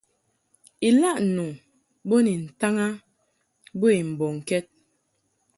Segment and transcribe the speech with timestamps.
[0.87, 1.45] Ilaʼ nu
[2.07, 2.87] bo ni ntaŋ a
[3.79, 4.65] bə i mbɔŋkɛd.